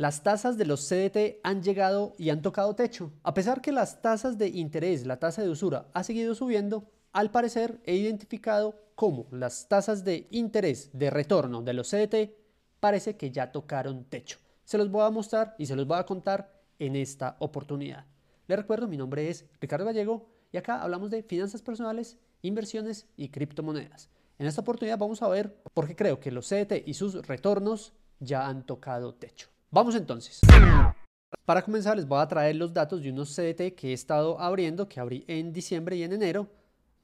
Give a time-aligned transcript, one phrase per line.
[0.00, 3.12] las tasas de los CDT han llegado y han tocado techo.
[3.22, 7.30] A pesar que las tasas de interés, la tasa de usura, ha seguido subiendo, al
[7.30, 12.32] parecer he identificado cómo las tasas de interés de retorno de los CDT
[12.80, 14.38] parece que ya tocaron techo.
[14.64, 18.06] Se los voy a mostrar y se los voy a contar en esta oportunidad.
[18.46, 23.28] Les recuerdo, mi nombre es Ricardo Gallego y acá hablamos de finanzas personales, inversiones y
[23.28, 24.08] criptomonedas.
[24.38, 27.92] En esta oportunidad vamos a ver por qué creo que los CDT y sus retornos
[28.18, 29.50] ya han tocado techo.
[29.72, 30.40] Vamos entonces.
[31.44, 34.88] Para comenzar les voy a traer los datos de unos CDT que he estado abriendo,
[34.88, 36.48] que abrí en diciembre y en enero,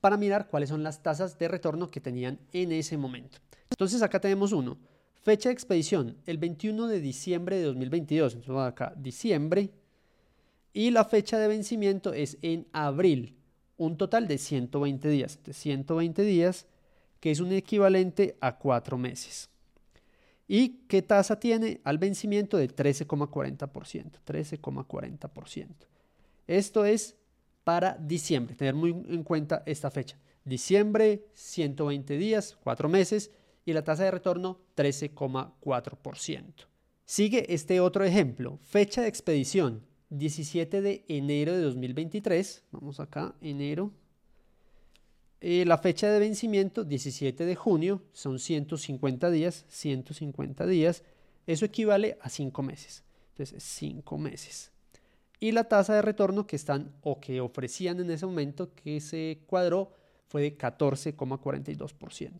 [0.00, 3.38] para mirar cuáles son las tasas de retorno que tenían en ese momento.
[3.70, 4.78] Entonces acá tenemos uno.
[5.22, 8.34] Fecha de expedición, el 21 de diciembre de 2022.
[8.34, 9.70] Entonces acá, diciembre.
[10.72, 13.36] Y la fecha de vencimiento es en abril.
[13.76, 15.38] Un total de 120 días.
[15.44, 16.66] De 120 días,
[17.20, 19.50] que es un equivalente a cuatro meses.
[20.48, 24.20] ¿Y qué tasa tiene al vencimiento de 13,40%?
[24.24, 25.68] 13,40%.
[26.46, 27.16] Esto es
[27.64, 30.18] para diciembre, tener muy en cuenta esta fecha.
[30.44, 33.32] Diciembre, 120 días, 4 meses
[33.64, 36.66] y la tasa de retorno 13,4%.
[37.04, 43.92] Sigue este otro ejemplo, fecha de expedición 17 de enero de 2023, vamos acá, enero.
[45.48, 51.04] Eh, la fecha de vencimiento 17 de junio, son 150 días, 150 días,
[51.46, 53.04] eso equivale a 5 meses.
[53.30, 54.72] Entonces, 5 meses
[55.40, 59.40] y la tasa de retorno que están o que ofrecían en ese momento que se
[59.46, 59.92] cuadró
[60.28, 62.30] fue de 14,42%.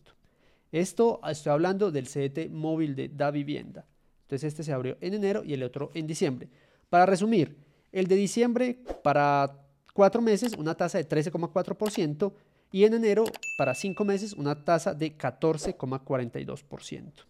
[0.71, 3.85] Esto estoy hablando del CDT móvil de Da Vivienda.
[4.23, 6.49] Entonces este se abrió en enero y el otro en diciembre.
[6.89, 7.55] Para resumir,
[7.91, 12.33] el de diciembre para cuatro meses una tasa de 13,4%
[12.71, 13.25] y en enero
[13.57, 17.25] para cinco meses una tasa de 14,42%.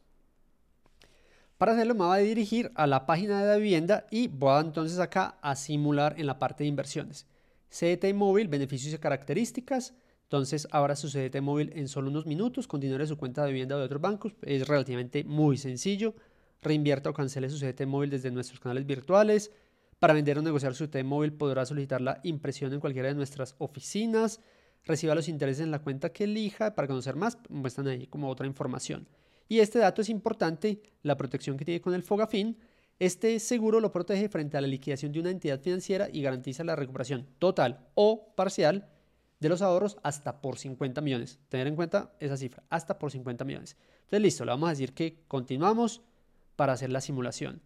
[1.58, 5.00] Para hacerlo me voy a dirigir a la página de la vivienda y voy entonces
[5.00, 7.26] acá a simular en la parte de inversiones.
[7.70, 9.94] CDT móvil, beneficios y características.
[10.24, 13.52] Entonces abra su CDT móvil en solo unos minutos con dinero de su cuenta de
[13.52, 14.34] vivienda de otros bancos.
[14.42, 16.16] Es relativamente muy sencillo.
[16.62, 19.52] Reinvierta o cancele su CDT móvil desde nuestros canales virtuales.
[20.00, 23.56] Para vender o negociar su CDT móvil podrá solicitar la impresión en cualquiera de nuestras
[23.58, 24.42] oficinas.
[24.88, 26.74] Reciba los intereses en la cuenta que elija.
[26.74, 29.06] Para conocer más, muestran ahí como otra información.
[29.50, 32.58] Y este dato es importante, la protección que tiene con el FOGAFIN.
[32.98, 36.76] Este seguro lo protege frente a la liquidación de una entidad financiera y garantiza la
[36.76, 38.88] recuperación total o parcial
[39.40, 41.38] de los ahorros hasta por 50 millones.
[41.50, 43.76] Tener en cuenta esa cifra, hasta por 50 millones.
[44.00, 46.02] Entonces, listo, le vamos a decir que continuamos
[46.56, 47.62] para hacer la simulación.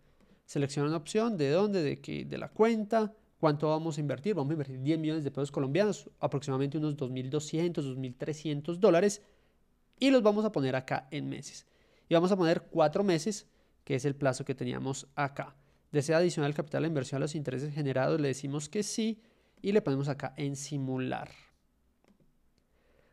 [0.46, 4.36] Selecciona una opción, de dónde, de, qué, de la cuenta, cuánto vamos a invertir.
[4.36, 9.22] Vamos a invertir 10 millones de pesos colombianos, aproximadamente unos 2.200, 2.300 dólares,
[10.00, 11.66] y los vamos a poner acá en meses
[12.12, 13.48] y vamos a poner cuatro meses,
[13.86, 15.56] que es el plazo que teníamos acá.
[15.94, 18.20] ¿Desea adicionar el capital a inversión a los intereses generados?
[18.20, 19.22] Le decimos que sí
[19.62, 21.30] y le ponemos acá en simular.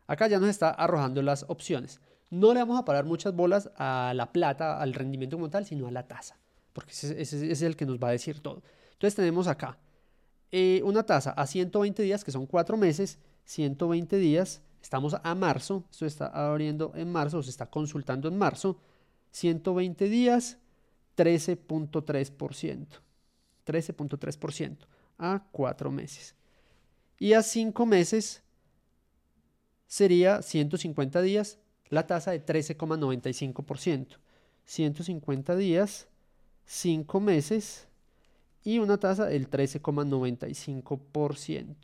[0.08, 2.00] Acá ya nos está arrojando las opciones.
[2.30, 5.86] No le vamos a parar muchas bolas a la plata, al rendimiento como tal, sino
[5.86, 6.36] a la tasa,
[6.72, 8.64] porque ese, es el que nos va a decir todo.
[8.94, 9.78] Entonces tenemos acá
[10.52, 15.84] eh, una tasa a 120 días, que son cuatro meses, 120 días, Estamos a marzo,
[15.90, 18.80] esto está abriendo en marzo, se está consultando en marzo.
[19.32, 20.58] 120 días,
[21.16, 22.86] 13.3%.
[23.66, 24.78] 13.3%
[25.18, 26.34] a 4 meses.
[27.18, 28.42] Y a 5 meses
[29.86, 34.18] sería 150 días, la tasa de 13,95%.
[34.64, 36.08] 150 días,
[36.66, 37.87] 5 meses
[38.64, 41.76] y una tasa del 13,95%.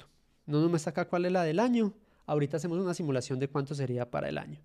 [0.47, 1.93] No nos muestra acá cuál es la del año.
[2.27, 4.61] Ahorita hacemos una simulación de cuánto sería para el año.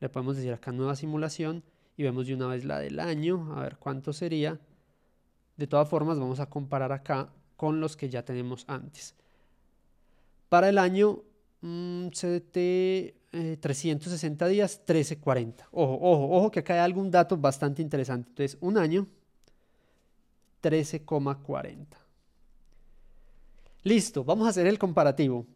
[0.00, 1.62] Le podemos decir acá nueva simulación
[1.96, 4.60] y vemos de una vez la del año, a ver cuánto sería.
[5.56, 9.14] De todas formas, vamos a comparar acá con los que ya tenemos antes.
[10.48, 11.22] Para el año
[11.60, 13.18] mmm, CDT
[13.60, 15.68] 360 días, 1340.
[15.72, 18.28] Ojo, ojo, ojo que acá hay algún dato bastante interesante.
[18.30, 19.06] Entonces, un año,
[20.62, 21.86] 13,40.
[23.84, 25.46] Listo, vamos a hacer el comparativo.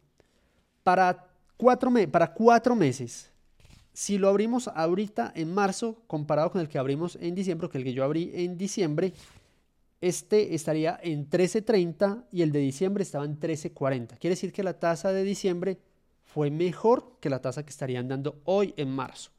[0.81, 1.27] Para
[1.57, 3.31] cuatro, meses.
[3.93, 7.83] Si lo abrimos ahorita en marzo, comparado con el que abrimos en diciembre, que el
[7.83, 9.13] que yo abrí en diciembre,
[10.01, 14.17] este estaría en 13.30 y el de diciembre estaba en 13.40.
[14.17, 15.79] Quiere decir que la tasa de diciembre
[16.23, 19.31] fue mejor que la tasa que estarían dando hoy en marzo.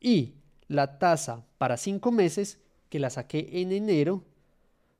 [0.00, 0.34] Y
[0.68, 2.58] la tasa para cinco meses,
[2.88, 4.24] que la saqué en enero,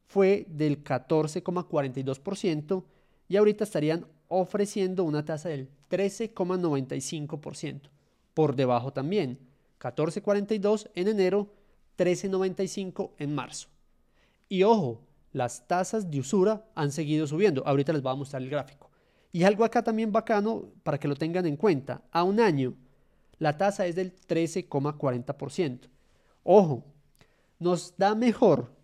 [0.07, 2.85] fue del 14,42%
[3.29, 7.83] y ahorita estarían ofreciendo una tasa del 13,95%.
[8.35, 9.39] Por debajo también,
[9.81, 11.49] 14,42 en enero,
[11.99, 13.69] 13,95 en marzo.
[14.49, 15.01] Y ojo,
[15.33, 17.63] las tasas de usura han seguido subiendo.
[17.67, 18.91] Ahorita les voy a mostrar el gráfico.
[19.33, 22.03] Y algo acá también bacano para que lo tengan en cuenta.
[22.11, 22.75] A un año,
[23.39, 25.89] la tasa es del 13,40%.
[26.43, 26.85] Ojo,
[27.59, 28.76] nos da mejor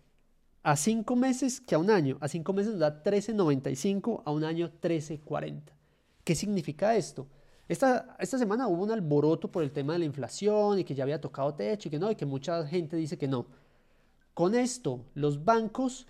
[0.63, 2.17] a cinco meses que a un año.
[2.21, 5.61] A cinco meses nos da 13,95, a un año 13,40.
[6.23, 7.27] ¿Qué significa esto?
[7.67, 11.03] Esta, esta semana hubo un alboroto por el tema de la inflación y que ya
[11.03, 13.47] había tocado techo y que no, y que mucha gente dice que no.
[14.33, 16.07] Con esto, los bancos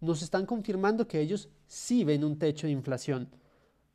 [0.00, 3.28] nos están confirmando que ellos sí ven un techo de inflación.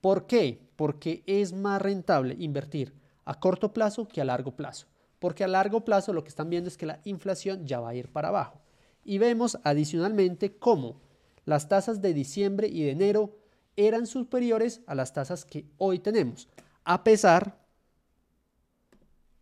[0.01, 0.69] ¿Por qué?
[0.75, 4.87] Porque es más rentable invertir a corto plazo que a largo plazo.
[5.19, 7.95] Porque a largo plazo lo que están viendo es que la inflación ya va a
[7.95, 8.62] ir para abajo.
[9.03, 11.01] Y vemos adicionalmente cómo
[11.45, 13.35] las tasas de diciembre y de enero
[13.75, 16.47] eran superiores a las tasas que hoy tenemos.
[16.83, 17.59] A pesar,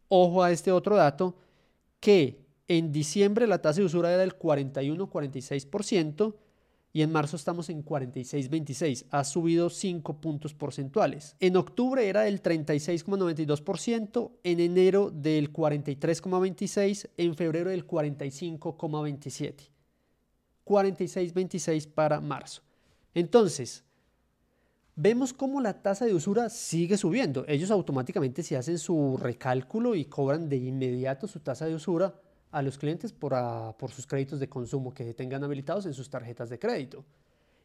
[0.07, 1.35] ojo a este otro dato,
[1.99, 6.35] que en diciembre la tasa de usura era del 41-46%
[6.93, 11.37] y en marzo estamos en 46.26, ha subido 5 puntos porcentuales.
[11.39, 19.69] En octubre era del 36,92%, en enero del 43,26%, en febrero del 45,27%.
[20.65, 22.61] 46.26 para marzo.
[23.13, 23.83] Entonces,
[24.95, 27.45] vemos cómo la tasa de usura sigue subiendo.
[27.47, 32.13] Ellos automáticamente se hacen su recálculo y cobran de inmediato su tasa de usura
[32.51, 33.33] a los clientes por,
[33.77, 37.05] por sus créditos de consumo que tengan habilitados en sus tarjetas de crédito.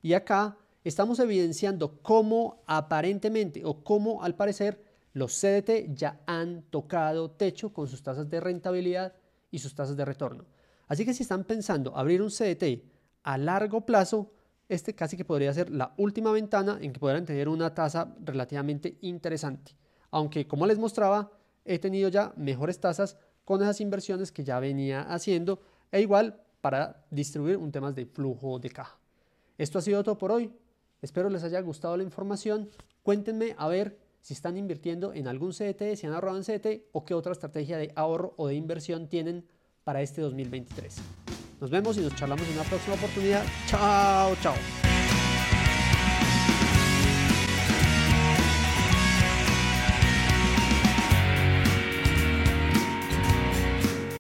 [0.02, 4.80] Y acá estamos evidenciando cómo aparentemente o cómo al parecer
[5.12, 9.14] los CDT ya han tocado techo con sus tasas de rentabilidad
[9.50, 10.44] y sus tasas de retorno.
[10.88, 12.84] Así que si están pensando abrir un CDT
[13.22, 14.30] a largo plazo,
[14.68, 18.98] este casi que podría ser la última ventana en que podrán tener una tasa relativamente
[19.00, 19.76] interesante.
[20.10, 21.32] Aunque como les mostraba,
[21.64, 23.16] he tenido ya mejores tasas
[23.46, 28.58] con esas inversiones que ya venía haciendo e igual para distribuir un tema de flujo
[28.58, 28.98] de caja.
[29.56, 30.52] Esto ha sido todo por hoy.
[31.00, 32.68] Espero les haya gustado la información.
[33.04, 37.04] Cuéntenme a ver si están invirtiendo en algún CDT, si han ahorrado en CDT o
[37.04, 39.46] qué otra estrategia de ahorro o de inversión tienen
[39.84, 40.96] para este 2023.
[41.60, 43.44] Nos vemos y nos charlamos en una próxima oportunidad.
[43.68, 44.85] Chao, chao.